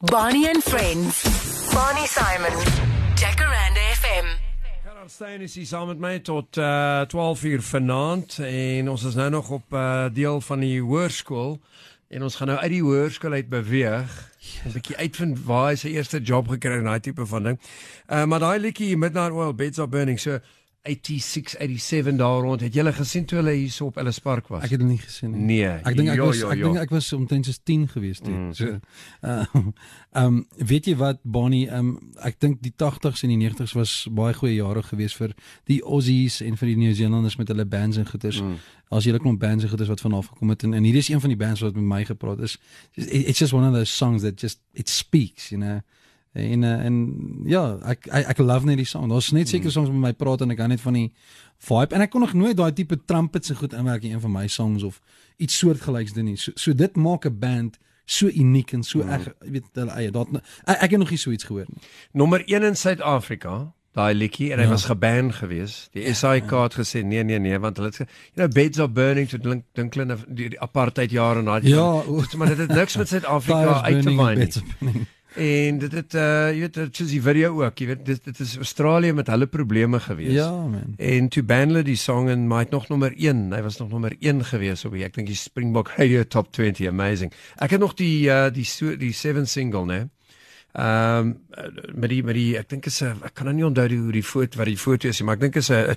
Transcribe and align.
Bonnie 0.00 0.46
and 0.46 0.62
Friends. 0.62 1.24
Bonnie 1.74 2.06
Simon. 2.06 2.52
Jacaranda 3.16 3.80
FM. 3.98 4.26
Gerard 4.84 5.10
Stein 5.10 5.40
is 5.40 5.54
hier 5.54 5.66
saam 5.66 5.88
met 5.90 5.98
my 5.98 6.18
tot 6.22 6.56
uh 6.56 7.00
12 7.00 7.42
uur 7.42 7.62
vanaand 7.62 8.38
en 8.38 8.90
ons 8.90 9.04
is 9.04 9.14
nou 9.18 9.30
nog 9.30 9.50
op 9.50 9.72
uh 9.72 10.06
deel 10.12 10.40
van 10.40 10.62
die 10.62 10.78
hoërskool 10.80 11.58
en 12.08 12.22
ons 12.22 12.36
gaan 12.38 12.46
nou 12.46 12.58
uit 12.60 12.70
die 12.70 12.82
hoërskool 12.82 13.32
uit 13.32 13.48
beweeg. 13.50 14.14
'n 14.64 14.72
bietjie 14.72 14.96
uitvind 14.96 15.42
waar 15.44 15.72
hy 15.72 15.74
sy 15.74 15.90
eerste 15.98 16.22
job 16.22 16.46
gekry 16.48 16.78
het 16.78 16.84
en 16.86 16.92
daai 16.92 17.00
tipe 17.00 17.26
van 17.26 17.42
ding. 17.42 17.58
Uh 18.06 18.22
maar 18.24 18.38
daai 18.38 18.58
liedjie 18.58 18.96
Midnight 18.96 19.34
Oil 19.34 19.54
Beds 19.54 19.82
Are 19.82 19.90
Burning 19.90 20.20
so 20.20 20.38
86 20.88 21.56
87 21.58 22.16
daar 22.16 22.40
rond. 22.42 22.60
Het 22.64 22.74
jy 22.74 22.80
hulle 22.82 22.92
gesien 22.96 23.24
toe 23.28 23.38
hulle 23.38 23.52
hier 23.52 23.70
so 23.70 23.86
op 23.92 23.96
Ellis 24.00 24.18
Park 24.24 24.48
was? 24.48 24.64
Ek 24.64 24.70
het 24.74 24.80
dit 24.80 24.88
nie 24.88 24.98
gesien 24.98 25.30
nie. 25.34 25.44
Nee. 25.50 25.68
Ek 25.84 25.96
dink 25.96 26.08
ek 26.08 26.16
Jo, 26.20 26.26
was 26.30 26.40
jo, 26.40 26.48
ek 26.50 26.58
jo. 26.58 26.70
dink 26.72 26.82
ek 26.82 26.90
was 26.94 27.12
omtrent 27.12 27.46
soos 27.48 27.60
10 27.62 27.86
gewees 27.92 28.22
toe. 28.24 28.34
Mm. 28.34 28.52
So 28.56 28.78
uh 29.22 29.44
um 30.22 30.46
weet 30.56 30.88
jy 30.88 30.96
wat 30.96 31.20
Bonnie 31.22 31.66
um 31.74 31.92
ek 32.24 32.40
dink 32.40 32.62
die 32.64 32.72
80s 32.72 33.22
en 33.26 33.34
die 33.34 33.40
90s 33.44 33.74
was 33.76 33.92
baie 34.10 34.34
goeie 34.34 34.56
jare 34.56 34.82
gewees 34.82 35.14
vir 35.18 35.34
die 35.70 35.80
Aussies 35.84 36.40
en 36.40 36.56
vir 36.56 36.72
die 36.72 36.76
Nieu-Zeelanders 36.82 37.36
met 37.38 37.48
hulle 37.52 37.66
bands 37.68 37.96
en 38.00 38.08
goeters. 38.08 38.40
Mm. 38.42 38.56
As 38.90 39.04
jy 39.04 39.12
'n 39.12 39.20
klomp 39.20 39.40
bands 39.40 39.64
en 39.64 39.70
goeters 39.70 39.88
wat 39.92 40.00
vanaf 40.00 40.32
gekom 40.32 40.48
het 40.50 40.62
en, 40.64 40.74
en 40.74 40.84
hier 40.84 40.96
is 40.96 41.08
een 41.08 41.20
van 41.20 41.28
die 41.28 41.38
bands 41.38 41.60
wat 41.60 41.74
met 41.74 41.84
my 41.84 42.04
gepraat 42.04 42.40
is. 42.40 42.58
It's 42.94 43.38
just 43.38 43.52
one 43.52 43.68
of 43.68 43.74
those 43.74 43.92
songs 43.92 44.22
that 44.22 44.40
just 44.40 44.60
it 44.72 44.88
speaks, 44.88 45.50
you 45.50 45.60
know. 45.60 45.80
En 46.38 46.62
uh, 46.62 46.84
en 46.84 46.96
ja, 47.44 47.78
ek 47.92 48.06
ek, 48.06 48.26
ek 48.34 48.38
love 48.38 48.66
net 48.66 48.76
die 48.76 48.86
song. 48.86 49.08
Daar's 49.10 49.30
net 49.32 49.48
seker 49.48 49.70
songs 49.74 49.90
met 49.90 50.00
my 50.00 50.12
praat 50.12 50.40
en 50.46 50.50
ek 50.54 50.58
hou 50.62 50.68
net 50.68 50.80
van 50.80 50.92
die 50.98 51.12
vibe 51.68 51.94
en 51.94 52.00
ek 52.04 52.10
kon 52.10 52.20
nog 52.20 52.32
nooit 52.38 52.56
daai 52.56 52.72
tipe 52.72 52.98
trumpets 53.04 53.50
en 53.50 53.56
goed 53.56 53.72
inwerk 53.74 54.02
in 54.06 54.12
een 54.14 54.20
van 54.20 54.32
my 54.32 54.46
songs 54.46 54.82
of 54.86 55.00
iets 55.38 55.58
soortgelyks 55.58 56.12
doen 56.14 56.24
nie. 56.30 56.36
So, 56.36 56.52
so 56.54 56.72
dit 56.74 56.96
maak 56.96 57.26
'n 57.26 57.38
band 57.38 57.78
so 58.06 58.26
uniek 58.28 58.72
en 58.72 58.82
so 58.82 59.00
eg, 59.04 59.26
jy 59.44 59.50
weet 59.50 59.64
hulle 59.74 59.90
eie. 59.92 60.10
Daar 60.10 60.26
ek, 60.66 60.78
ek 60.82 60.90
het 60.90 60.98
nog 60.98 61.10
nie 61.10 61.18
so 61.18 61.30
iets 61.30 61.44
gehoor 61.44 61.66
nie. 61.68 61.82
Nommer 62.12 62.42
1 62.46 62.62
in 62.62 62.76
Suid-Afrika, 62.76 63.72
daai 63.92 64.14
liedjie 64.14 64.52
en 64.52 64.58
hy 64.58 64.64
Ja. 64.64 64.70
was 64.70 64.84
geban 64.84 65.32
gewees. 65.32 65.88
Die 65.92 66.14
SAIK 66.14 66.50
het 66.50 66.74
gesê 66.74 67.02
nee 67.04 67.22
nee 67.24 67.38
nee 67.38 67.58
want 67.58 67.76
hulle 67.76 67.88
het 67.88 67.96
you 67.98 68.08
know 68.34 68.48
beds 68.52 68.78
are 68.78 68.88
burning 68.88 69.28
to 69.28 69.38
dink 69.38 69.64
dink 69.74 69.94
hulle 69.94 70.16
die, 70.28 70.48
die 70.48 70.60
apartheid 70.60 71.10
jare 71.10 71.38
en 71.38 71.44
daai 71.44 71.68
Ja, 71.68 72.02
maar 72.36 72.48
dit 72.48 72.58
het 72.58 72.68
niks 72.74 72.96
met 72.96 73.08
Suid-Afrika 73.12 73.82
uit 73.82 74.02
te 74.02 74.14
waai 74.14 74.36
nie. 74.36 75.06
En 75.38 75.78
dit 75.78 75.92
het 75.94 76.14
uh 76.18 76.50
jy 76.50 76.64
weet 76.64 76.74
dit 76.74 77.00
is 77.04 77.12
die 77.12 77.22
video 77.22 77.52
ook, 77.62 77.78
jy 77.78 77.86
weet 77.92 78.00
dit 78.06 78.24
dit 78.26 78.40
is 78.42 78.56
Australië 78.58 79.12
met 79.14 79.28
hulle 79.30 79.46
probleme 79.46 80.00
gewees. 80.02 80.32
Ja, 80.34 80.50
man. 80.50 80.96
En 80.96 81.28
toe 81.30 81.44
ban 81.46 81.70
hulle 81.70 81.84
die 81.86 81.98
song 82.00 82.28
en 82.32 82.46
maar 82.50 82.66
het 82.66 82.74
nog 82.74 82.88
nommer 82.90 83.14
1. 83.14 83.52
Hy 83.54 83.60
was 83.62 83.78
nog 83.78 83.92
nommer 83.94 84.16
1 84.18 84.44
gewees 84.50 84.84
op 84.84 84.96
die 84.98 85.04
ek 85.06 85.14
dink 85.14 85.30
die 85.30 85.38
Springbok 85.38 85.92
Radio 85.94 86.24
Top 86.26 86.50
20 86.52 86.90
amazing. 86.90 87.32
Ek 87.62 87.76
het 87.76 87.80
nog 87.80 87.94
die 87.94 88.26
uh 88.26 88.48
die 88.50 88.66
so, 88.66 88.96
die 88.98 89.12
7 89.14 89.46
single, 89.46 89.86
né? 89.86 90.00
Ehm 90.74 91.30
um, 91.30 91.36
met 91.94 92.10
die 92.10 92.22
met 92.24 92.34
die 92.34 92.50
ek 92.58 92.68
dink 92.74 92.90
is 92.90 93.02
'n 93.02 93.22
ek 93.22 93.34
kan 93.34 93.46
nou 93.46 93.54
nie 93.54 93.66
onthou 93.66 93.86
hoe 93.88 94.12
die 94.12 94.26
foto 94.26 94.58
wat 94.58 94.66
die 94.66 94.78
foto 94.78 95.08
is 95.08 95.20
nie, 95.20 95.26
maar 95.26 95.38
ek 95.38 95.46
dink 95.46 95.56
is 95.56 95.70
'n 95.70 95.94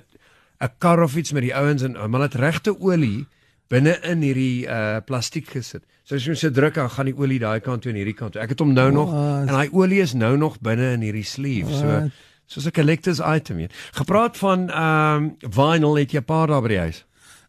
'n 0.62 0.70
kar 0.78 1.02
of 1.02 1.16
iets 1.16 1.32
met 1.32 1.42
die 1.42 1.54
ouens 1.54 1.82
en 1.82 1.98
maar 2.10 2.30
dit 2.30 2.38
regte 2.38 2.78
olie 2.80 3.26
binne 3.72 3.94
in 4.10 4.24
hierdie 4.24 4.66
uh 4.68 5.00
plastiek 5.06 5.48
gesit. 5.54 5.84
So 6.04 6.18
as 6.18 6.26
jy 6.26 6.34
so 6.36 6.50
druk 6.50 6.74
dan 6.76 6.90
gaan 6.92 7.08
die 7.08 7.16
olie 7.16 7.38
daai 7.42 7.60
kant 7.64 7.82
toe 7.84 7.92
en 7.92 7.98
hierdie 8.00 8.16
kant 8.18 8.34
toe. 8.34 8.42
Ek 8.42 8.52
het 8.54 8.60
hom 8.60 8.74
nou 8.76 8.90
nog 8.92 9.12
What? 9.12 9.48
en 9.48 9.54
daai 9.54 9.70
olie 9.72 10.02
is 10.02 10.12
nou 10.18 10.36
nog 10.36 10.58
binne 10.60 10.92
in 10.98 11.06
hierdie 11.06 11.24
sleeve. 11.26 11.72
So 11.72 11.86
What? 11.86 12.12
soos 12.46 12.66
'n 12.66 12.76
collector's 12.76 13.20
item 13.24 13.56
hier. 13.64 13.72
Gepraat 13.92 14.36
van 14.36 14.68
ehm 14.70 15.16
um, 15.16 15.36
vinyl 15.40 15.96
het 15.96 16.12
jy 16.12 16.20
'n 16.20 16.24
paar 16.24 16.46
daar 16.46 16.62
by 16.62 16.68
die 16.68 16.78
huis. 16.84 17.04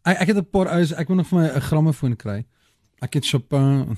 Ek 0.06 0.22
ek 0.22 0.28
het 0.28 0.38
'n 0.38 0.50
paar 0.52 0.68
ouens, 0.68 0.94
ek 0.94 1.08
moet 1.10 1.18
nog 1.18 1.28
vir 1.28 1.40
my 1.40 1.48
'n 1.48 1.62
grammofoon 1.62 2.16
kry. 2.16 2.46
Ek 3.02 3.14
het 3.14 3.26
Chopin 3.28 3.98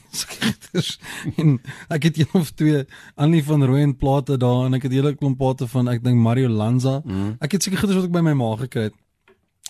en 1.37 1.59
ek 1.89 2.03
het 2.03 2.17
een 2.17 2.33
of 2.33 2.51
twee 2.57 2.85
Annie 3.15 3.43
van 3.43 3.63
Rooyen 3.63 3.97
plate 3.97 4.37
daar 4.37 4.65
en 4.65 4.73
ek 4.73 4.83
het 4.83 4.91
hele 4.91 5.15
klomp 5.15 5.37
plate 5.37 5.67
van 5.67 5.87
ek 5.87 6.03
dink 6.03 6.17
Mario 6.17 6.49
Lanza. 6.49 7.01
Mm. 7.05 7.35
Ek 7.39 7.51
het 7.51 7.63
seker 7.63 7.77
goeders 7.79 7.99
wat 7.99 8.07
ek 8.09 8.15
by 8.15 8.23
my 8.25 8.33
ma 8.33 8.55
gekry 8.55 8.89
het. 8.89 8.93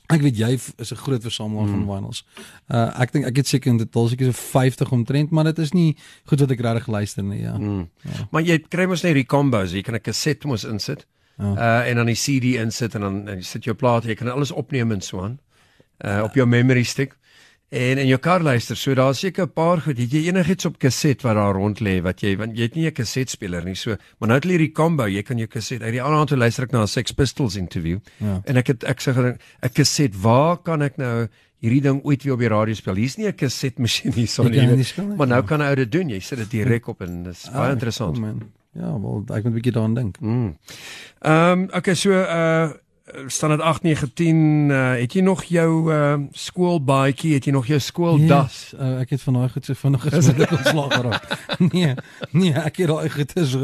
Ek 0.08 0.22
weet 0.22 0.38
jy 0.38 0.52
is 0.77 0.92
'n 0.92 0.95
groot 0.95 1.21
versamelaar 1.21 1.66
Mm. 1.67 1.86
van 1.86 1.95
vinyls. 1.95 2.23
Uh 2.70 3.02
ek 3.02 3.11
dink 3.11 3.26
ek 3.26 3.36
het 3.38 3.48
seker 3.48 3.71
in 3.71 3.77
totaal 3.77 4.08
seker 4.08 4.26
so 4.26 4.32
50 4.60 4.92
omtrent, 4.92 5.32
maar 5.32 5.43
dit 5.43 5.60
is 5.60 5.71
nie 5.73 5.95
goed 6.26 6.39
wat 6.39 6.52
ek 6.52 6.60
regtig 6.61 6.88
luister 6.88 7.23
nie, 7.23 7.42
ja. 7.42 7.58
Mm. 7.58 7.89
Maar 8.32 8.42
jy 8.44 8.60
kry 8.70 8.86
mos 8.86 9.02
net 9.04 9.14
die 9.14 9.26
combos, 9.26 9.71
jy 9.71 9.82
kan 9.82 9.95
'n 9.95 10.02
kaset 10.02 10.45
mos 10.45 10.64
insit. 10.64 11.05
Ja. 11.39 11.54
Uh 11.83 11.89
en 11.89 11.95
dan 11.95 12.05
die 12.05 12.15
CD 12.15 12.55
insit 12.61 12.95
en 12.95 13.02
dan 13.02 13.27
en 13.27 13.38
jy 13.38 13.44
sit 13.44 13.64
jou 13.64 13.76
plate, 13.76 14.08
jy 14.08 14.15
kan 14.15 14.27
alles 14.30 14.52
opneem 14.52 14.92
en 14.92 15.02
so 15.02 15.21
aan. 15.21 15.39
Uh 16.05 16.23
op 16.23 16.33
jou 16.36 16.45
memory 16.48 16.83
stick. 16.83 17.15
En 17.75 17.97
in 17.99 18.08
jou 18.08 18.17
kar 18.23 18.39
luister, 18.45 18.77
so 18.80 18.93
daar's 18.95 19.19
seker 19.19 19.43
'n 19.45 19.52
paar 19.53 19.81
goed. 19.81 19.97
Het 19.97 20.11
jy 20.11 20.27
enigiets 20.30 20.65
op 20.65 20.77
kaset 20.80 21.21
wat 21.23 21.36
daar 21.36 21.53
rond 21.53 21.80
lê 21.81 22.02
wat 22.02 22.21
jy 22.21 22.37
want 22.37 22.55
jy 22.58 22.61
het 22.63 22.75
nie 22.75 22.86
'n 22.87 22.93
kasetspeler 22.93 23.63
nie. 23.65 23.75
So, 23.75 23.95
maar 24.19 24.30
nou 24.30 24.33
het 24.39 24.43
jy 24.45 24.52
hierdie 24.52 24.71
combo, 24.71 25.03
jy 25.08 25.21
kan 25.23 25.37
jou 25.37 25.47
kaset. 25.47 25.81
Uit 25.81 25.91
die 25.91 26.02
ander 26.02 26.19
aand 26.19 26.30
toe 26.30 26.37
luister 26.37 26.64
ek 26.64 26.71
na 26.71 26.81
'n 26.83 26.87
Sex 26.87 27.11
Pistols 27.11 27.55
interview. 27.55 27.99
Ja. 28.17 28.41
En 28.45 28.58
ek 28.58 28.67
het 28.67 28.83
ek 28.83 28.99
sê 29.02 29.11
'n 29.14 29.37
kaset, 29.73 30.15
waar 30.21 30.58
kan 30.58 30.81
ek 30.81 30.97
nou 30.97 31.27
hierdie 31.61 31.81
ding 31.81 32.02
ooit 32.05 32.23
weer 32.23 32.33
op 32.33 32.39
die 32.39 32.47
radio 32.49 32.73
speel? 32.73 32.95
Hier's 32.95 33.17
nie 33.17 33.27
'n 33.27 33.33
kasetmasjien 33.35 34.14
hier 34.14 34.21
Jy 34.25 34.27
sonder 34.27 34.55
kan 34.55 34.67
nie. 34.67 34.75
nie 34.75 34.83
speel 34.83 35.05
nie, 35.08 35.17
Maar 35.17 35.27
nou 35.27 35.43
kan 35.43 35.61
ou 35.61 35.75
dit 35.75 35.91
doen. 35.91 36.09
Jy 36.09 36.19
sit 36.19 36.37
dit 36.37 36.52
direk 36.52 36.87
op 36.87 37.02
en 37.02 37.23
dis 37.23 37.49
baie 37.52 37.65
Ah, 37.67 37.71
interessant. 37.71 38.15
cool, 38.17 38.25
man. 38.27 38.41
Ja, 38.73 38.91
wel 39.02 39.23
ek 39.35 39.43
moet 39.43 39.53
'n 39.53 39.53
bietjie 39.53 39.71
daaraan 39.71 39.93
dink. 39.95 40.19
Mm. 40.21 40.58
Ehm 41.21 41.59
um, 41.59 41.69
okay, 41.73 41.93
so 41.95 42.11
uh 42.11 42.69
standaard 43.27 43.61
8 43.61 43.82
9 43.82 44.14
10 44.14 44.70
uh, 44.70 44.92
het 44.98 45.14
jy 45.14 45.21
nog 45.21 45.43
jou 45.43 45.93
uh 45.93 46.16
skoolbaadjie, 46.32 47.36
het 47.38 47.45
jy 47.45 47.52
nog 47.54 47.67
jou 47.70 47.80
skooldas? 47.80 48.55
Yes, 48.71 48.80
uh, 48.80 48.99
ek 49.04 49.14
het 49.14 49.21
van 49.21 49.38
daai 49.38 49.49
goed 49.54 49.66
so 49.66 49.77
vinnig 49.77 50.08
as 50.10 50.30
ek 50.32 50.42
ontslaag 50.49 50.95
geraak. 50.95 51.36
nee, 51.73 51.94
nee, 52.32 52.54
ek 52.54 52.82
het 52.82 52.89
daai 52.89 53.10
goed 53.14 53.36
is. 53.38 53.55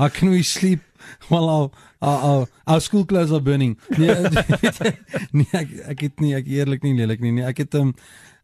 I 0.00 0.08
can 0.08 0.32
we 0.32 0.42
sleep 0.42 0.80
while 1.28 1.48
our 1.48 1.70
our, 2.00 2.18
our, 2.24 2.46
our 2.66 2.80
school 2.80 3.04
clothes 3.04 3.32
are 3.32 3.44
burning. 3.44 3.76
Nee, 3.98 4.16
nee 5.36 5.52
ek 5.52 5.76
ek 5.92 6.06
het 6.08 6.24
nie 6.24 6.32
ek 6.38 6.48
eerlik 6.48 6.82
nie 6.86 6.96
lelik 6.96 7.20
nie. 7.20 7.34
Nee, 7.36 7.44
ek 7.44 7.66
het 7.66 7.76
um, 7.76 7.92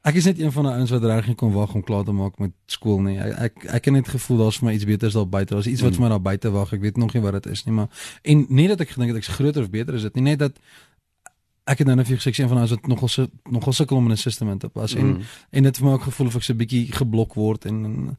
ek 0.03 0.15
is 0.15 0.25
net 0.25 0.39
een 0.39 0.53
van 0.53 0.65
die 0.65 0.73
ouens 0.73 0.91
wat 0.91 1.05
reg 1.05 1.27
nie 1.27 1.35
kon 1.35 1.53
wag 1.53 1.75
om 1.75 1.83
klaar 1.83 2.05
te 2.05 2.13
maak 2.13 2.39
met 2.39 2.53
skool 2.67 3.01
nie. 3.01 3.19
Ek 3.19 3.39
ek, 3.39 3.65
ek 3.65 3.85
het 3.85 3.95
net 3.95 4.09
gevoel 4.09 4.37
daar's 4.37 4.59
vir 4.59 4.69
my 4.69 4.75
iets 4.75 4.85
beters 4.85 5.13
daar 5.15 5.29
buite. 5.29 5.55
Daar's 5.55 5.67
iets 5.67 5.81
wat 5.83 5.95
vir 5.95 6.03
my 6.03 6.09
daar 6.09 6.23
buite 6.23 6.51
wag. 6.51 6.73
Ek 6.73 6.81
weet 6.81 6.97
nog 6.97 7.13
nie 7.15 7.23
wat 7.23 7.33
dit 7.33 7.47
is 7.47 7.65
nie, 7.65 7.75
maar 7.75 7.89
en 8.23 8.47
nie 8.49 8.69
dat 8.69 8.81
ek 8.81 8.91
gedink 8.91 9.09
het 9.15 9.19
ek's 9.19 9.29
groter 9.35 9.63
of 9.63 9.71
beter 9.71 9.95
is 9.95 10.03
dit 10.03 10.15
nie, 10.15 10.23
net 10.23 10.39
dat 10.39 10.53
ek 11.69 11.79
het 11.79 11.87
nou 11.87 11.97
net 11.97 12.07
vir 12.09 12.17
gesê 12.17 12.33
een 12.33 12.49
van 12.49 12.57
daai 12.63 12.69
wat 12.71 12.87
nogal 12.89 13.09
so 13.09 13.27
nogal 13.51 13.73
sukkel 13.73 13.97
om 13.97 14.07
in 14.07 14.13
'n 14.13 14.17
stelsel 14.17 14.49
in 14.49 14.59
te 14.59 14.69
pas 14.69 14.95
en 14.95 15.07
Mm. 15.07 15.23
en 15.51 15.63
dit 15.63 15.65
het 15.65 15.77
vir 15.79 15.87
my 15.87 15.93
ook 15.93 16.03
gevoel 16.03 16.27
of 16.27 16.37
ek 16.37 16.43
so 16.43 16.53
'n 16.53 16.57
bietjie 16.57 16.93
geblok 16.93 17.35
word 17.35 17.65
en, 17.67 17.85
en 17.85 18.17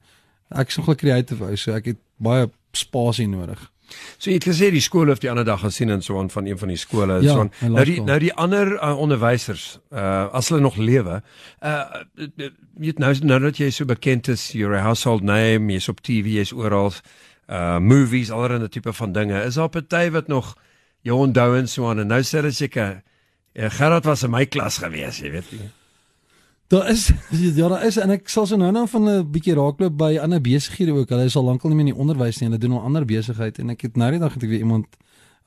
ek 0.50 0.68
is 0.68 0.78
nogal 0.78 0.96
kreatief 0.96 1.42
ou 1.42 1.56
so 1.56 1.72
ek 1.74 1.86
het 1.86 1.98
baie 2.18 2.50
spasie 2.74 3.28
nodig. 3.28 3.72
So 4.18 4.30
jy 4.30 4.38
het 4.38 4.48
gesê 4.50 4.70
die 4.74 4.84
skool 4.84 5.12
het 5.12 5.22
die 5.24 5.32
ander 5.32 5.46
dag 5.48 5.62
gesien 5.64 5.90
en 5.94 6.02
so 6.06 6.20
aan 6.20 6.30
van 6.30 6.46
een 6.46 6.58
van 6.60 6.72
die 6.74 6.78
skole 6.78 7.20
en 7.20 7.24
Ja, 7.24 7.34
so 7.34 7.40
aan. 7.46 7.52
Nou 7.62 7.86
die 7.86 8.02
nou 8.02 8.20
die 8.20 8.34
ander 8.34 8.74
uh, 8.78 8.94
onderwysers, 8.98 9.80
uh 9.92 10.28
as 10.36 10.50
hulle 10.50 10.62
nog 10.62 10.78
lewe, 10.78 11.22
uh 11.64 11.84
jy 12.20 12.52
weet 12.80 13.00
nou 13.00 13.14
nou 13.24 13.40
dat 13.48 13.58
jy 13.58 13.70
so 13.70 13.86
bekend 13.86 14.28
is, 14.28 14.52
you're 14.52 14.78
a 14.78 14.82
household 14.82 15.24
name, 15.24 15.72
jy's 15.74 15.90
op 15.90 16.02
TV, 16.02 16.40
jy's 16.40 16.54
oral, 16.54 16.94
uh 17.50 17.78
movies, 17.80 18.32
allerlei 18.32 18.70
tipe 18.70 18.94
van 18.94 19.14
dinge. 19.14 19.44
Is 19.44 19.56
daar 19.56 19.70
party 19.70 20.10
wat 20.12 20.28
nog 20.28 20.56
jou 21.02 21.18
onthou 21.18 21.58
en 21.58 21.68
so 21.68 21.90
aan 21.90 22.00
en 22.00 22.08
nou 22.08 22.22
sê 22.24 22.42
hulle 22.42 22.52
seker 22.52 23.02
Ja, 23.54 23.70
Gerard 23.70 24.06
was 24.06 24.24
in 24.24 24.32
my 24.32 24.46
klas 24.46 24.78
gewees, 24.78 25.18
jy 25.20 25.32
weet 25.34 25.52
nie. 25.52 25.70
Daar 26.70 26.90
is 26.90 27.10
ja 27.58 27.68
daar 27.68 27.86
is 27.86 27.98
en 27.98 28.12
ek 28.14 28.30
sal 28.30 28.46
so 28.46 28.58
nou 28.58 28.72
nou 28.72 28.86
van 28.88 29.10
'n 29.10 29.32
bietjie 29.32 29.56
raakloop 29.58 29.98
by 29.98 30.18
ander 30.22 30.42
besighede 30.42 30.94
ook. 30.94 31.10
Hulle 31.10 31.26
is 31.26 31.36
al 31.36 31.44
lankal 31.44 31.70
nie 31.70 31.78
meer 31.78 31.88
in 31.88 31.94
die 31.94 32.02
onderwys 32.02 32.40
nie. 32.40 32.50
Hulle 32.50 32.62
doen 32.62 32.78
al 32.78 32.86
ander 32.86 33.06
besigheid 33.06 33.58
en 33.60 33.70
ek 33.70 33.82
het 33.82 33.98
nou 33.98 34.12
die 34.12 34.20
dag 34.20 34.34
het 34.34 34.44
ek 34.44 34.50
weer 34.50 34.62
iemand 34.62 34.86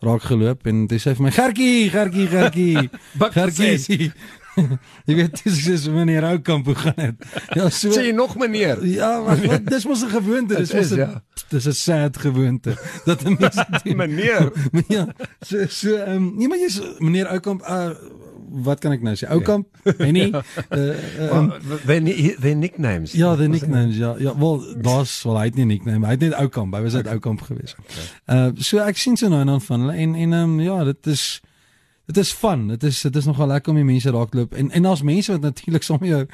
raak 0.03 0.23
geloop 0.27 0.67
en 0.67 0.87
hy 0.91 0.99
sê 0.99 1.15
vir 1.15 1.23
my 1.23 1.31
Gertjie, 1.31 1.91
Gertjie, 1.91 2.27
Gertjie. 2.27 2.91
Gertjie. 3.39 4.11
Jy 5.09 5.15
weet 5.17 5.39
dis 5.45 5.61
is 5.73 5.87
meneer 5.89 6.27
Oukamp 6.29 6.67
hoe 6.67 6.75
gaan 6.77 6.99
dit? 6.99 7.29
Ja, 7.57 7.69
so 7.71 7.93
Sê 7.95 8.09
jy 8.09 8.17
nog 8.17 8.35
meneer? 8.37 8.83
Ja, 8.85 9.21
maar 9.25 9.39
wat 9.47 9.71
dis 9.71 9.87
mos 9.89 10.03
'n 10.03 10.11
gewoonte, 10.13 10.59
dis 10.59 10.75
Dit 10.75 10.81
is, 10.81 10.91
mos 10.91 10.99
'n 10.99 11.01
ja. 11.01 11.23
dis 11.55 11.67
'n 11.67 11.73
sad 11.73 12.17
gewoonte 12.17 12.75
dat 13.07 13.23
'n 13.25 13.37
mens 13.39 13.57
dit. 13.57 13.95
Meneer. 13.97 14.51
Ja, 14.89 15.07
so 15.41 15.67
so 15.69 15.95
ehm 15.95 16.17
um, 16.17 16.35
nee 16.37 16.49
maar 16.49 16.59
jy's 16.59 16.81
meneer 16.99 17.31
Oukamp 17.31 17.63
uh, 17.63 17.95
wat 18.53 18.79
kan 18.81 18.93
ek 18.93 19.03
nou 19.03 19.15
sê? 19.17 19.29
Oukamp? 19.33 19.67
Nee 19.99 20.13
nee. 20.13 20.31
Uh, 20.71 21.37
um, 21.37 21.53
Their 21.87 22.03
their 22.41 22.57
nicknames. 22.57 23.13
ja, 23.13 23.37
die 23.37 23.49
nicknames 23.49 23.97
ja. 23.97 24.15
Ja, 24.19 24.39
wel 24.39 24.63
daar's 24.83 25.23
wel 25.23 25.39
hy 25.39 25.45
het 25.45 25.55
nie 25.55 25.65
'n 25.65 25.69
nickname, 25.69 26.07
hy 26.07 26.11
het 26.11 26.21
net 26.21 26.35
Oukamp. 26.35 26.75
Hy 26.75 26.83
was 26.83 26.93
net 26.93 27.07
Oukamp 27.09 27.41
geweest. 27.41 27.77
Uh 28.27 28.51
so 28.57 28.79
ek 28.79 28.97
sien 28.97 29.17
so 29.17 29.29
nou 29.29 29.41
en 29.41 29.47
dan 29.47 29.61
van 29.61 29.81
hulle 29.81 29.93
en 29.97 30.15
en 30.15 30.33
um, 30.33 30.61
ja, 30.61 30.85
dit 30.85 31.07
is 31.07 31.41
dit 32.07 32.17
is 32.17 32.33
fun. 32.33 32.69
Dit 32.69 32.83
is 32.83 33.01
dit 33.01 33.17
is 33.17 33.25
nogal 33.27 33.47
lekker 33.47 33.71
om 33.73 33.77
die 33.77 33.85
mense 33.85 34.11
raakloop 34.11 34.55
en 34.55 34.71
en 34.71 34.83
daar's 34.83 35.03
mense 35.03 35.33
wat 35.33 35.41
natuurlik 35.41 35.83
saam 35.83 35.99
met 36.01 36.09
jou 36.11 36.27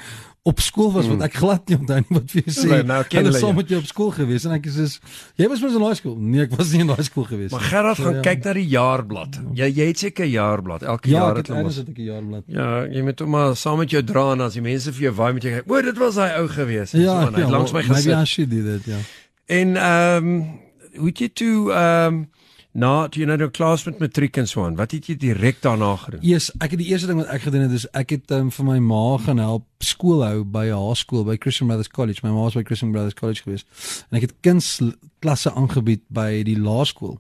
op 0.49 0.61
skool 0.61 0.93
was 0.93 1.07
wat 1.07 1.23
ek 1.23 1.35
glad 1.35 1.69
nie 1.69 1.77
onthou 1.77 1.99
nie 2.01 2.17
wat 2.19 2.31
vir 2.31 2.43
jou 2.43 2.53
sê. 2.55 2.69
Nee, 2.71 2.83
nou 2.89 3.03
hulle 3.05 3.23
hulle 3.23 3.39
saam 3.39 3.55
met 3.55 3.69
jou 3.69 3.81
op 3.81 3.87
skool 3.87 4.11
gewees 4.17 4.45
en 4.49 4.53
ek 4.57 4.67
is 4.67 4.75
soos 4.79 4.95
jy 5.37 5.49
was 5.49 5.61
mos 5.61 5.75
in 5.77 5.83
laerskool. 5.85 6.17
Nee, 6.17 6.43
ek 6.47 6.55
was 6.57 6.73
nie 6.73 6.81
in 6.81 6.89
laerskool 6.89 7.25
gewees 7.29 7.51
Maar 7.53 7.61
nie. 7.61 7.69
Gerard 7.69 7.97
So, 7.97 8.03
gaan 8.05 8.15
ja. 8.15 8.23
kyk 8.23 8.45
na 8.45 8.53
die 8.53 8.67
jaarblad. 8.69 9.39
Jy 9.55 9.69
jy 9.77 9.87
het 9.91 9.99
seker 9.99 10.25
'n 10.27 10.31
jaarblad. 10.31 10.83
Elke 10.83 11.09
Ja, 11.11 11.19
jaar 11.19 11.29
het 11.37 11.47
het 11.47 11.47
hulle 11.57 11.63
mos. 11.63 11.77
het 11.77 11.89
ek 11.89 11.99
'n 11.99 12.03
jaarblad. 12.03 12.45
Ja, 12.47 12.85
jy 12.87 13.03
moet 13.03 13.19
hom 13.21 13.31
maar 13.31 13.57
saam 13.57 13.79
met 13.79 13.91
jou 13.91 14.03
dra 14.05 14.33
en 14.33 14.41
as 14.41 14.53
die 14.55 14.63
mense 14.63 14.93
vir 14.93 15.03
jou 15.03 15.15
waai 15.15 15.33
met 15.35 15.43
jy 15.45 15.51
kyk. 15.51 15.71
O, 15.71 15.83
dit 15.83 15.99
was 15.99 16.15
daai 16.15 16.33
ou 16.41 16.49
gewees. 16.49 16.91
Ja, 16.93 17.05
so, 17.05 17.25
man, 17.25 17.35
hy 17.35 17.41
het 17.41 17.51
langs 17.51 17.73
my 17.73 17.81
well, 17.81 17.89
Maybe 17.89 18.11
I 18.11 18.15
gesit. 18.15 18.27
should 18.29 18.51
do 18.51 18.63
that, 18.73 18.85
ja. 18.85 18.99
En 19.47 19.77
ehm 19.77 20.27
um, 20.27 20.61
hoe 20.97 21.07
het 21.09 21.19
jy 21.19 21.29
toe 21.35 21.73
ehm 21.73 22.15
um, 22.15 22.29
na 22.73 23.09
jy 23.13 23.25
nou 23.27 23.37
nou 23.41 23.49
klas 23.51 23.85
met 23.87 23.99
matriek 23.99 24.37
en 24.37 24.47
so 24.47 24.65
aan, 24.65 24.77
wat 24.77 24.93
het 24.93 25.09
jy 25.09 25.17
direk 25.17 25.63
daarna 25.63 25.95
gedoen? 25.97 26.21
Yes, 26.23 26.51
ek 26.61 26.77
het 26.77 26.83
die 26.83 26.91
eerste 26.93 27.09
ding 27.11 27.19
wat 27.23 27.31
ek 27.33 27.47
gedoen 27.47 27.65
het 27.67 27.73
is 27.73 27.87
ek 27.97 28.11
het 28.11 28.35
um, 28.37 28.51
vir 28.55 28.69
my 28.69 28.79
ma 28.85 29.19
gaan 29.25 29.41
help 29.43 29.67
skool 29.85 30.23
hou 30.27 30.45
by 30.45 30.67
'n 30.69 30.77
hoërskool 30.77 31.25
by 31.25 31.37
Christian 31.41 31.69
Brothers 31.69 31.89
College. 31.89 32.21
My 32.23 32.31
ma 32.31 32.45
was 32.45 32.55
by 32.55 32.63
Christian 32.63 32.93
Brothers 32.93 33.15
College 33.15 33.43
gewees. 33.43 33.65
En 34.11 34.19
ek 34.19 34.29
het 34.29 34.35
kindsklasse 34.41 35.53
aangebied 35.55 36.05
by 36.09 36.43
die 36.45 36.59
laerskool. 36.59 37.19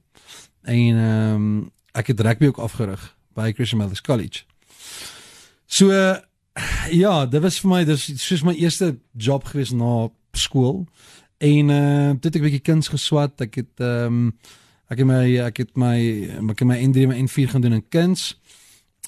En 0.65 0.95
ehm 0.97 1.35
um, 1.35 1.71
ek 1.95 2.12
het 2.12 2.21
rugby 2.21 2.47
ook 2.47 2.59
afgerig 2.59 3.17
by 3.35 3.53
Christian 3.53 3.81
Brothers 3.81 4.03
College. 4.03 4.45
So 5.67 5.91
ja, 6.91 7.27
dit 7.27 7.43
was 7.43 7.61
vir 7.61 7.71
my 7.71 7.85
dis 7.85 8.06
soos 8.23 8.45
my 8.47 8.55
eerste 8.55 8.97
job 9.17 9.45
gewees 9.45 9.73
na 9.73 10.09
skool. 10.33 10.87
En 11.39 11.71
uh 11.71 12.15
dit 12.21 12.35
ek 12.35 12.41
'n 12.41 12.47
bietjie 12.47 12.67
kuns 12.67 12.89
geswat. 12.89 13.41
Ek 13.41 13.55
het 13.55 13.75
ehm 13.81 14.06
um, 14.06 14.33
ek 14.88 14.99
het 14.99 15.06
my 15.06 15.25
ek 15.44 15.56
het 15.56 15.76
my 15.76 15.96
ek 16.50 16.58
het 16.58 16.69
my 16.69 16.79
N3 16.81 17.05
en 17.05 17.08
my 17.08 17.23
N4 17.25 17.50
gaan 17.52 17.61
doen 17.61 17.73
in 17.73 17.88
kuns. 17.88 18.38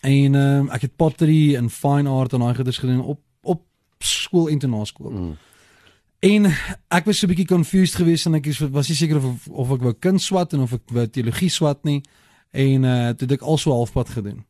En 0.00 0.34
ehm 0.34 0.64
um, 0.64 0.70
ek 0.70 0.80
het 0.88 0.96
pottery 0.96 1.54
en 1.56 1.70
fine 1.70 2.08
art 2.08 2.32
en 2.32 2.40
daai 2.40 2.54
goeders 2.54 2.78
gedoen 2.78 3.00
op 3.00 3.20
op 3.42 3.64
skool 3.98 4.48
en 4.48 4.70
na 4.70 4.84
skool. 4.84 5.10
Mm. 5.10 5.36
En 6.20 6.44
ek 6.88 7.04
was 7.04 7.18
so 7.18 7.26
'n 7.26 7.32
bietjie 7.32 7.46
confused 7.46 7.94
geweest 7.94 8.26
en 8.26 8.34
ek 8.34 8.46
was 8.70 8.88
nie 8.88 8.96
seker 8.96 9.16
of 9.16 9.48
of 9.48 9.70
ek 9.72 9.82
wou 9.82 9.92
kuns 9.92 10.24
swat 10.24 10.52
en 10.52 10.60
of 10.60 10.72
ek 10.72 10.82
wou 10.92 11.06
teologie 11.06 11.48
swat 11.48 11.84
nie. 11.84 12.02
En 12.50 12.84
uh 12.84 13.08
toe 13.08 13.28
het 13.28 13.32
ek 13.32 13.42
also 13.42 13.72
halfpad 13.72 14.08
gedoen. 14.08 14.44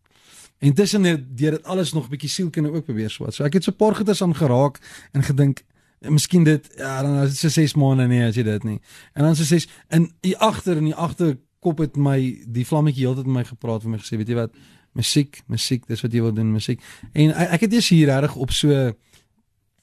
En 0.58 0.74
tussen 0.74 1.02
deur 1.02 1.50
dit 1.50 1.64
alles 1.64 1.92
nog 1.92 2.04
'n 2.04 2.10
bietjie 2.10 2.28
sielkunde 2.28 2.72
ook 2.72 2.84
probeer 2.84 3.10
swat. 3.10 3.34
So 3.34 3.44
ek 3.44 3.52
het 3.52 3.64
so 3.64 3.70
'n 3.70 3.76
paar 3.76 3.94
goeders 3.94 4.22
aan 4.22 4.34
geraak 4.34 4.78
en 5.12 5.22
gedink 5.22 5.62
miskien 6.08 6.44
dit 6.44 6.68
ja 6.76 7.02
dan 7.02 7.22
is 7.22 7.30
dit 7.30 7.38
so 7.38 7.48
6 7.48 7.74
maande 7.74 8.06
nee 8.08 8.24
as 8.24 8.36
jy 8.36 8.44
dit 8.46 8.64
nie. 8.64 8.80
En 9.12 9.24
dan 9.24 9.36
so 9.36 9.44
6 9.44 9.68
in 9.88 10.10
die 10.20 10.36
agter 10.36 10.76
in 10.76 10.88
die 10.88 10.94
agterkop 10.96 11.78
het 11.78 11.96
my 11.96 12.18
die 12.46 12.66
vlammetjie 12.66 13.06
heeltyd 13.06 13.26
met 13.26 13.34
my 13.34 13.44
gepraat 13.44 13.84
en 13.84 13.90
my 13.90 14.00
gesê 14.00 14.16
weet 14.20 14.32
jy 14.32 14.38
wat 14.38 14.56
musiek 14.96 15.42
musiek 15.46 15.86
dis 15.86 16.00
wat 16.00 16.12
jy 16.12 16.22
wil 16.24 16.34
doen 16.34 16.52
musiek. 16.52 16.80
En 17.12 17.34
ek, 17.34 17.56
ek 17.58 17.66
het 17.66 17.78
eers 17.78 17.92
hier 17.92 18.12
reg 18.20 18.36
op 18.36 18.54
so 18.56 18.92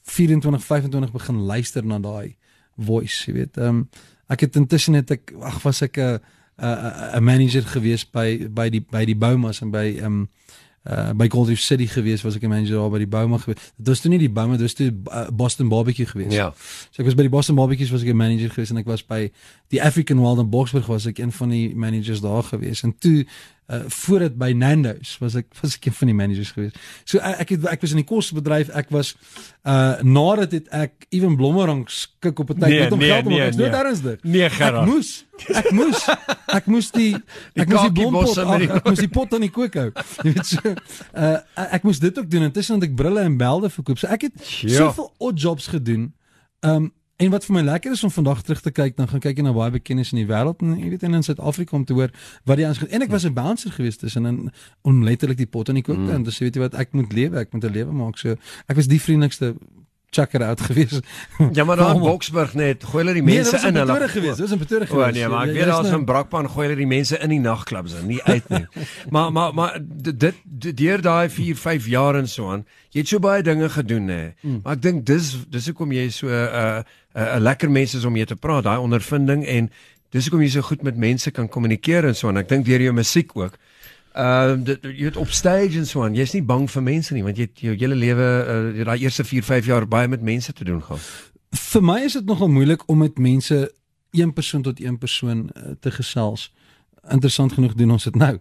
24 0.07 0.63
25 0.63 1.11
begin 1.11 1.43
luister 1.45 1.85
na 1.85 1.99
daai 1.99 2.35
voice, 2.77 3.25
jy 3.27 3.33
weet. 3.41 3.57
Ehm 3.57 3.83
um, 3.83 3.87
ek 4.27 4.41
het 4.43 4.57
intussen 4.59 4.97
net 4.97 5.11
ek 5.11 5.31
ag 5.39 5.61
was 5.63 5.81
ek 5.81 5.97
'n 5.97 6.19
'n 6.57 7.23
manager 7.23 7.63
gewees 7.63 8.03
by 8.03 8.49
by 8.49 8.69
die 8.69 8.81
by 8.81 9.05
die 9.05 9.15
Boumas 9.15 9.61
en 9.61 9.71
by 9.71 9.97
ehm 9.97 10.05
um, 10.05 10.29
uh 10.87 11.09
by 11.13 11.27
Gold 11.27 11.47
Reef 11.47 11.59
City 11.59 11.87
gewees 11.87 12.21
was 12.21 12.35
ek 12.35 12.43
'n 12.43 12.49
manager 12.49 12.77
daar 12.77 12.89
by 12.89 12.97
die 12.97 13.07
Bouma 13.07 13.37
gewees. 13.37 13.71
Dit 13.75 13.87
was 13.87 13.99
toe 13.99 14.11
nie 14.11 14.19
die 14.19 14.29
Bouma, 14.29 14.51
dit 14.51 14.61
was 14.61 14.73
toe 14.73 14.93
uh, 15.11 15.27
Boston 15.31 15.67
Barbecue 15.67 16.05
gewees. 16.05 16.33
Ja. 16.33 16.53
So 16.91 17.01
ek 17.01 17.05
was 17.05 17.15
by 17.15 17.21
die 17.27 17.29
Boston 17.29 17.55
Barbecues 17.55 17.91
was 17.91 18.01
ek 18.01 18.09
'n 18.09 18.15
manager 18.15 18.49
gewees 18.49 18.69
en 18.69 18.77
ek 18.77 18.85
was 18.85 19.03
by 19.05 19.31
die 19.67 19.81
African 19.83 20.19
Wild 20.19 20.39
in 20.39 20.49
Boksburg 20.49 20.87
was 20.87 21.05
ek 21.05 21.17
een 21.17 21.31
van 21.31 21.49
die 21.49 21.75
managers 21.75 22.21
daar 22.21 22.43
gewees. 22.43 22.83
En 22.83 22.95
toe 22.97 23.25
uh 23.67 23.81
voor 23.91 24.19
dit 24.19 24.35
by 24.39 24.53
Nando's 24.55 25.17
was 25.19 25.35
ek 25.35 25.45
was 25.61 25.73
ek 25.75 25.85
een 25.89 25.93
van 25.93 26.07
die 26.07 26.15
managers 26.15 26.51
gewees. 26.55 26.71
So 27.03 27.17
ek 27.19 27.39
ek, 27.43 27.49
het, 27.49 27.65
ek 27.67 27.81
was 27.83 27.91
in 27.91 27.99
die 27.99 28.05
kosbedryf, 28.07 28.69
ek 28.69 28.89
was 28.95 29.09
uh 29.67 29.99
nadat 30.07 30.51
het 30.55 30.67
ek 30.71 31.07
ewen 31.11 31.35
blommerang 31.35 31.81
skik 31.91 32.39
op 32.39 32.49
'n 32.53 32.59
tyd 32.61 32.69
Nee, 32.69 32.79
met 32.79 32.89
hom 32.95 32.99
nee, 32.99 33.09
geld 33.11 33.25
om 33.25 33.31
nee, 33.31 33.41
nee, 33.51 33.69
nee. 33.69 33.79
ernstig. 33.83 34.23
Nee, 34.23 34.43
Ek 34.47 34.51
Gerard. 34.55 34.85
moes 34.87 35.25
ek 35.51 35.71
moes 35.71 36.07
ek 36.47 36.65
moes 36.65 36.91
die 36.91 37.15
ek 37.55 37.67
moes 37.67 37.81
die 37.81 37.91
blompot 37.91 38.35
die- 38.35 38.45
ag, 38.45 38.75
ek 38.79 38.85
moes 38.87 38.99
die 39.03 39.09
pot 39.11 39.33
aan 39.33 39.41
die 39.41 39.51
kook 39.51 39.73
hou. 39.75 39.91
Jy 40.23 40.31
weet 40.33 40.45
so 40.45 40.73
uh 41.13 41.37
ek 41.55 41.83
moes 41.83 41.99
dit 41.99 42.19
ook 42.19 42.29
doen 42.31 42.47
intussen 42.47 42.75
het 42.79 42.87
ek 42.87 42.95
brille 42.95 43.19
en 43.19 43.35
belde 43.37 43.69
verkoop. 43.69 43.99
So 43.99 44.07
ek 44.07 44.21
het 44.21 44.33
Ja. 44.63 44.77
soveel 44.87 45.11
odd 45.19 45.41
jobs 45.41 45.67
gedoen. 45.67 46.13
Um 46.63 46.91
en 47.17 47.29
wat 47.33 47.45
vir 47.45 47.53
my 47.55 47.61
lekker 47.65 47.91
is 47.91 48.03
om 48.03 48.11
vandag 48.13 48.41
terug 48.45 48.61
te 48.61 48.71
kyk, 48.71 48.95
dan 48.97 49.07
gaan 49.09 49.19
kyk 49.23 49.37
jy 49.37 49.43
na 49.43 49.53
baie 49.53 49.71
bekennis 49.71 50.11
in 50.13 50.19
die 50.21 50.27
wêreld 50.29 50.61
en 50.61 50.75
jy 50.77 50.89
weet 50.89 51.03
en 51.03 51.13
in 51.17 51.23
Suid-Afrika 51.25 51.75
om 51.75 51.85
te 51.85 51.93
hoor 51.97 52.11
wat 52.45 52.57
die 52.57 52.65
ons 52.67 52.83
en 52.87 53.01
ek 53.01 53.09
was 53.09 53.25
'n 53.25 53.33
bouncer 53.33 53.71
geweest 53.71 53.99
tussen 53.99 54.25
en 54.25 54.51
om 54.83 55.03
letterlik 55.03 55.37
die 55.37 55.47
pot 55.49 55.69
aan 55.69 55.75
die 55.81 55.83
kook 55.83 55.97
te 56.05 56.11
hou. 56.13 56.23
Dus 56.23 56.37
weet 56.39 56.55
jy 56.55 56.61
wat 56.61 56.73
ek 56.75 56.93
moet 56.93 57.13
lewe, 57.13 57.39
ek 57.39 57.53
moet 57.53 57.63
'n 57.65 57.73
lewe 57.73 57.91
maak. 57.91 58.17
So 58.17 58.35
ek 58.67 58.75
was 58.75 58.87
die 58.87 59.01
vriendelikste 59.01 59.55
chucker 60.09 60.41
out 60.43 60.61
geweest. 60.61 61.01
Ja, 61.53 61.63
maar 61.65 61.75
daar 61.75 61.95
in. 61.95 62.01
Boksburg 62.11 62.53
net 62.53 62.83
gooi 62.83 63.03
hulle 63.03 63.13
die 63.13 63.21
Nee, 63.23 63.35
mense 63.35 63.51
was 63.51 63.63
in 63.63 63.67
in 63.69 63.75
hulle. 63.75 63.85
Pretoria 63.91 64.07
geweest. 64.13 64.37
Dit 64.37 64.45
was 64.49 64.51
in 64.51 64.57
Pretoria 64.57 64.85
O 64.85 64.89
geweest. 64.89 65.13
nee, 65.19 65.27
maar 65.27 65.47
ek 65.47 65.53
weet 65.53 65.65
daar's 65.65 65.89
nou- 65.89 65.99
'n 65.99 66.05
brakpan 66.05 66.49
gooi 66.49 66.67
hulle 66.67 66.77
die 66.79 66.87
mense 66.87 67.17
in 67.19 67.29
die 67.29 67.39
nagklubs 67.39 67.93
in, 67.93 68.07
nie 68.07 68.23
uit 68.23 68.49
nie. 68.49 68.65
maar 69.13 69.31
maar 69.31 69.53
maar 69.53 69.79
dit 69.83 70.33
deur 70.77 71.01
daai 71.01 71.29
4, 71.29 71.55
5 71.55 71.85
jaar 71.87 72.15
en 72.15 72.27
so 72.27 72.49
aan, 72.51 72.65
jy 72.89 72.99
het 72.99 73.07
so 73.07 73.19
baie 73.19 73.43
dinge 73.43 73.69
gedoen 73.69 74.07
hè. 74.07 74.31
Mm. 74.41 74.59
Maar 74.63 74.73
ek 74.73 74.81
dink 74.81 75.05
dis 75.05 75.37
dis 75.49 75.65
hoekom 75.65 75.91
jy 75.91 76.09
so 76.09 76.27
'n 76.27 76.31
uh, 76.31 76.79
'n 77.17 77.37
'n 77.37 77.41
lekker 77.41 77.71
mens 77.71 77.93
is 77.93 78.05
om 78.05 78.13
mee 78.13 78.25
te 78.25 78.35
praat, 78.35 78.63
daai 78.63 78.77
ondervinding 78.77 79.45
en 79.45 79.71
dis 80.09 80.27
hoekom 80.27 80.41
jy 80.41 80.49
so 80.49 80.61
goed 80.61 80.81
met 80.81 80.97
mense 80.97 81.31
kan 81.31 81.49
kommunikeer 81.49 82.05
en 82.05 82.15
so 82.15 82.27
aan. 82.27 82.37
Ek 82.37 82.49
dink 82.49 82.65
deur 82.65 82.81
jou 82.81 82.93
musiek 82.93 83.35
ook. 83.35 83.57
Ehm 84.13 84.63
uh, 84.65 84.75
jy 84.81 85.05
het 85.05 85.17
op 85.17 85.29
stage 85.29 85.77
en 85.77 85.85
so 85.85 86.03
aan. 86.03 86.15
Jy's 86.15 86.33
nie 86.33 86.43
bang 86.43 86.69
vir 86.71 86.83
mense 86.83 87.13
nie 87.13 87.23
want 87.23 87.37
jy 87.37 87.49
het 87.49 87.59
jou 87.59 87.75
hele 87.75 87.95
lewe 87.95 88.27
uh, 88.77 88.85
daai 88.85 88.99
eerste 88.99 89.23
4, 89.23 89.43
5 89.43 89.65
jaar 89.65 89.87
baie 89.87 90.07
met 90.07 90.21
mense 90.21 90.53
te 90.53 90.63
doen 90.63 90.81
gehad. 90.83 91.01
vir 91.57 91.83
my 91.83 92.01
is 92.03 92.13
dit 92.13 92.25
nogal 92.25 92.47
moeilik 92.47 92.83
om 92.87 92.97
met 92.97 93.17
mense 93.17 93.71
een 94.11 94.33
persoon 94.33 94.61
tot 94.61 94.79
een 94.79 94.97
persoon 94.97 95.49
uh, 95.55 95.73
te 95.79 95.91
gesels. 95.91 96.53
Interessant 97.11 97.53
genoeg 97.53 97.73
doen 97.73 97.91
ons 97.91 98.03
dit 98.03 98.15
nou. 98.15 98.33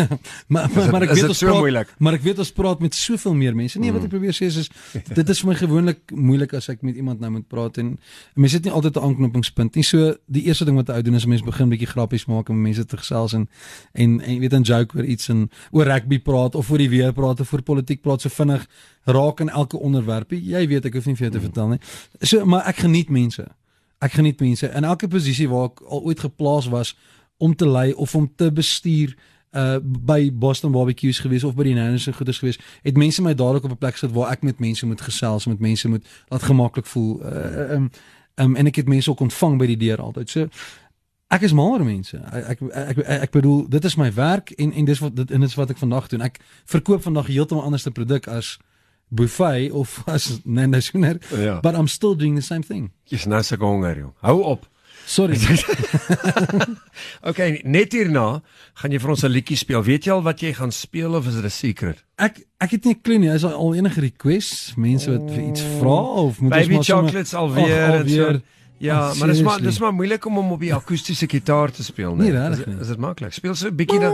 maar 0.52 0.68
maar, 0.74 0.90
maar 0.90 1.02
ek 1.06 1.14
is 1.14 1.20
weet 1.20 1.32
ons 1.32 1.38
so 1.38 1.48
praat, 1.48 1.58
moeilik? 1.58 1.94
maar 1.98 2.16
ek 2.18 2.24
weet 2.26 2.42
ons 2.44 2.52
praat 2.54 2.82
met 2.84 2.94
soveel 2.94 3.34
meer 3.34 3.56
mense. 3.58 3.78
Nee, 3.82 3.92
wat 3.94 4.06
ek 4.06 4.12
probeer 4.12 4.36
sê 4.36 4.48
is, 4.50 4.58
is 4.62 4.68
dit 5.08 5.32
is 5.34 5.40
vir 5.42 5.50
my 5.50 5.56
gewoonlik 5.58 6.14
moeilik 6.14 6.54
as 6.58 6.68
ek 6.72 6.84
met 6.86 6.98
iemand 7.00 7.22
nou 7.22 7.32
moet 7.38 7.46
praat 7.50 7.80
en 7.82 7.94
mense 8.34 8.58
het 8.58 8.68
nie 8.68 8.74
altyd 8.74 8.96
'n 8.96 9.06
aanknopingspunt 9.08 9.74
nie. 9.74 9.84
So 9.86 10.14
die 10.26 10.44
eerste 10.46 10.64
ding 10.68 10.76
wat 10.76 10.92
jy 10.92 11.02
doen 11.02 11.18
is 11.18 11.26
mense 11.26 11.44
begin 11.44 11.72
bietjie 11.72 11.90
grappies 11.90 12.26
maak 12.26 12.48
en 12.48 12.62
mense 12.62 12.84
te 12.84 12.96
gesels 12.96 13.34
en 13.34 13.48
en 13.92 14.20
en 14.20 14.38
weet 14.38 14.54
'n 14.54 14.62
joke 14.62 14.96
oor 14.96 15.04
iets 15.04 15.28
en 15.28 15.50
oor 15.70 15.86
rugby 15.86 16.18
praat 16.18 16.54
of 16.54 16.70
oor 16.70 16.78
die 16.78 16.90
weer 16.90 17.12
praat 17.12 17.40
of 17.40 17.52
oor 17.52 17.62
politiek 17.62 18.02
praat 18.02 18.20
so 18.20 18.28
vinnig 18.28 18.66
raak 19.04 19.40
in 19.40 19.48
elke 19.48 19.78
onderwerp. 19.78 20.30
Jy 20.30 20.66
weet 20.68 20.84
ek 20.84 20.94
hoef 20.94 21.06
nie 21.06 21.16
vir 21.16 21.28
jou 21.28 21.34
te 21.38 21.40
vertel 21.40 21.68
nie. 21.68 21.80
So 22.20 22.44
maar 22.44 22.66
ek 22.66 22.76
geniet 22.76 23.10
mense. 23.10 23.46
Ek 24.02 24.12
geniet 24.12 24.40
mense 24.40 24.66
in 24.66 24.84
elke 24.84 25.08
posisie 25.08 25.48
waar 25.48 25.70
ek 25.70 25.82
al 25.86 26.02
ooit 26.02 26.20
geplaas 26.20 26.68
was 26.68 26.94
om 27.42 27.54
te 27.58 27.68
lei 27.68 27.92
of 27.92 28.14
om 28.14 28.30
te 28.36 28.52
bestuur 28.52 29.16
uh 29.52 29.76
by 29.82 30.30
Boston 30.32 30.72
Barbecues 30.72 31.18
gewees 31.20 31.44
of 31.44 31.54
by 31.58 31.66
die 31.66 31.74
Nando's 31.76 32.06
en 32.08 32.14
goeders 32.16 32.38
gewees 32.40 32.58
het 32.86 32.96
mense 32.96 33.22
my 33.22 33.34
dadelik 33.34 33.66
op 33.68 33.74
'n 33.74 33.82
plek 33.82 33.98
gesit 33.98 34.14
waar 34.16 34.30
ek 34.32 34.42
met 34.42 34.60
mense 34.60 34.86
moet 34.86 35.00
gesels 35.00 35.46
met 35.46 35.60
mense 35.60 35.88
moet 35.88 36.06
laat 36.28 36.42
gemaklik 36.42 36.86
voel 36.86 37.20
uh, 37.20 37.74
um, 37.76 37.90
um, 38.40 38.56
en 38.56 38.66
ek 38.66 38.80
het 38.80 38.88
mense 38.88 39.10
ook 39.10 39.20
ontvang 39.20 39.58
by 39.58 39.66
die 39.66 39.76
deur 39.76 40.00
altyd 40.00 40.30
so 40.30 40.48
ek 41.28 41.42
is 41.42 41.52
mal 41.52 41.74
oor 41.74 41.84
mense 41.84 42.16
ek 42.16 42.48
ek, 42.48 42.64
ek 42.72 42.98
ek 43.28 43.30
bedoel 43.36 43.68
dit 43.68 43.84
is 43.84 43.96
my 44.00 44.08
werk 44.12 44.50
en 44.56 44.72
en 44.72 44.84
dis 44.84 44.98
wat 45.04 45.16
dit 45.16 45.30
en 45.30 45.40
dit 45.40 45.50
is 45.50 45.60
wat 45.60 45.70
ek 45.70 45.78
vandag 45.84 46.08
doen 46.08 46.24
ek 46.24 46.40
verkoop 46.64 47.02
vandag 47.02 47.26
heeltemal 47.26 47.64
anders 47.64 47.86
'n 47.86 47.92
produk 47.92 48.28
as 48.28 48.58
buffet 49.08 49.70
of 49.72 50.02
as 50.16 50.40
Nando's 50.44 50.90
hoender 50.90 51.20
Ja. 51.36 51.60
but 51.60 51.74
I'm 51.74 51.88
still 51.88 52.16
doing 52.16 52.36
the 52.36 52.46
same 52.52 52.62
thing 52.62 52.90
Jy's 53.04 53.26
nou 53.26 53.42
so 53.42 53.56
honger, 53.56 53.98
jong. 53.98 54.14
Hou 54.20 54.40
op. 54.42 54.68
sorry 55.06 55.36
Okay, 57.30 57.60
net 57.64 57.92
hierna 57.92 58.42
gaan 58.80 58.92
jy 58.94 58.98
vir 59.02 59.10
ons 59.14 59.24
'n 59.24 59.30
liedjie 59.32 59.56
speel. 59.56 59.82
Weet 59.84 60.04
jy 60.06 60.12
al 60.12 60.22
wat 60.22 60.40
jy 60.42 60.52
gaan 60.54 60.72
speel 60.72 61.14
of 61.14 61.26
is 61.26 61.34
dit 61.34 61.44
'n 61.44 61.50
secret? 61.50 62.02
Ek 62.18 62.42
ek 62.60 62.70
het 62.70 62.84
nie 62.84 62.94
'n 62.94 63.00
klou 63.02 63.18
nie. 63.18 63.28
Is 63.30 63.42
daar 63.42 63.54
al 63.54 63.74
enige 63.74 64.00
requests? 64.00 64.74
Mense 64.76 65.10
wat 65.10 65.30
vir 65.30 65.42
iets 65.50 65.62
vra 65.80 65.98
of 66.24 66.40
moet 66.40 66.52
ons 66.52 66.60
Baby 66.62 66.74
maar 66.74 66.84
sommer- 66.84 67.04
chocolates 67.10 67.34
alweer 67.34 67.92
Ag, 67.92 68.00
en 68.02 68.08
so. 68.08 68.40
Ja, 68.78 69.10
Oh, 69.10 69.14
maar 69.18 69.28
dis 69.28 69.42
maar 69.42 69.60
dis 69.62 69.78
maar 69.78 69.92
moeilik 69.94 70.24
om 70.26 70.34
hom 70.34 70.52
op 70.52 70.60
die 70.60 70.74
akoestiese 70.74 71.28
gitaar 71.28 71.70
te 71.70 71.84
speel, 71.84 72.16
Nee, 72.16 72.32
regtig 72.32 72.66
Is-. 72.66 72.80
Is 72.80 72.86
dit 72.88 72.98
maklik? 72.98 73.32
Speel 73.32 73.54
so 73.54 73.68
'n 73.68 73.76
bietjie 73.76 74.00
dan. 74.00 74.12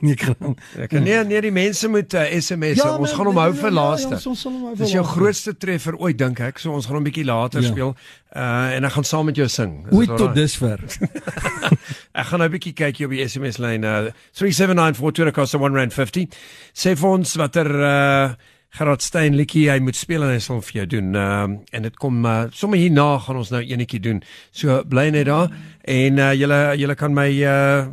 Nee, 0.00 0.12
ek 0.16 0.24
kan. 0.26 0.56
Ek 0.82 0.90
kan 0.92 1.02
nee, 1.06 1.18
nee, 1.24 1.40
die 1.46 1.52
mense 1.54 1.88
moet 1.88 2.14
uh, 2.14 2.24
SMS. 2.36 2.80
Ja, 2.82 2.96
ons 2.96 3.12
gaan 3.16 3.30
hom 3.30 3.40
hou 3.40 3.48
ja, 3.52 3.58
vir 3.60 3.70
ja, 3.70 3.74
laaste. 3.78 4.14
Ja, 4.16 4.30
ons 4.30 4.42
sal 4.44 4.52
hom 4.52 4.64
hou 4.68 4.74
vir 4.74 4.84
Dis 4.84 4.94
jou 4.96 5.04
grootste 5.04 5.56
treffer 5.56 5.98
ooit 5.98 6.18
dink 6.18 6.40
ek. 6.40 6.58
So 6.62 6.72
ons 6.76 6.88
gaan 6.88 6.98
hom 6.98 7.04
'n 7.04 7.10
bietjie 7.10 7.26
later 7.28 7.62
Ja. 7.62 7.70
speel. 7.70 7.94
Uh 8.36 8.76
en 8.76 8.84
ek 8.84 8.92
gaan 8.92 9.04
saam 9.04 9.26
met 9.26 9.36
jou 9.36 9.48
sing. 9.48 9.86
Ooit 9.90 10.16
tot 10.16 10.34
dusver. 10.34 10.80
Ek 12.20 12.26
gaan 12.26 12.38
nou 12.38 12.48
'n 12.48 12.52
bietjie 12.52 12.74
kyk 12.74 12.96
hier 12.96 13.06
op 13.06 13.12
die 13.12 13.24
SMS 13.28 13.58
lyn 13.58 13.84
uh 13.84 14.10
379420 14.32 15.32
kost 15.32 15.54
1.50. 15.54 16.28
Sê 16.74 16.96
vir 16.96 17.08
ons 17.08 17.36
watter 17.36 17.70
uh 17.70 18.28
Gerard 18.76 19.00
Stein 19.02 19.36
liedjie 19.38 19.70
hy 19.70 19.78
moet 19.80 19.96
speel 19.96 20.24
en 20.26 20.34
hy 20.34 20.40
sal 20.42 20.60
vir 20.60 20.82
jou 20.82 20.86
doen. 20.98 21.14
Ehm 21.16 21.56
uh, 21.56 21.58
en 21.72 21.86
dit 21.86 21.96
kom 21.96 22.24
uh, 22.28 22.44
sommer 22.52 22.80
hierna 22.80 23.06
gaan 23.24 23.38
ons 23.40 23.52
nou 23.54 23.62
enetjie 23.64 24.00
doen. 24.04 24.22
So 24.52 24.82
bly 24.84 25.08
net 25.14 25.30
daar 25.30 25.48
en 25.88 26.18
uh, 26.20 26.32
julle 26.36 26.60
julle 26.76 26.96
kan 26.98 27.14
my 27.16 27.28
uh 27.40 27.86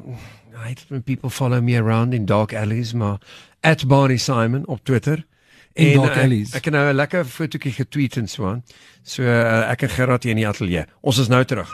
I 0.63 0.67
hate 0.67 0.85
when 0.87 1.03
people 1.03 1.29
follow 1.29 1.61
me 1.61 1.77
around 1.77 2.13
in 2.13 2.25
dark 2.25 2.53
alleys 2.53 2.93
maar 2.93 3.17
at 3.59 3.87
Barney 3.87 4.17
Simon 4.17 4.67
op 4.67 4.79
Twitter. 4.83 5.25
In 5.73 5.87
En, 5.87 5.97
dark 6.01 6.15
uh, 6.15 6.23
alleys. 6.23 6.53
Ek 6.53 6.65
het 6.65 6.73
nou 6.73 6.91
'n 6.91 6.95
lekker 6.95 7.25
fotootjie 7.25 7.71
getweet 7.71 8.17
en 8.17 8.27
so 8.27 8.47
aan. 8.47 8.63
So 9.01 9.23
uh, 9.23 9.69
ek 9.71 9.81
en 9.81 9.89
Gerard 9.89 10.23
hier 10.23 10.31
in 10.31 10.37
die 10.37 10.47
ateljee. 10.47 10.85
Ons 11.01 11.17
is 11.17 11.27
nou 11.27 11.43
terug. 11.45 11.69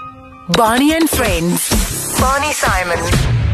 Bonnie 0.48 0.96
and 0.96 1.10
Friends. 1.10 1.70
Bonnie 2.20 2.54
Simon. 2.54 3.49